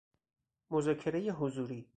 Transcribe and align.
مذاکره 0.71 1.31
حضوری 1.33 1.89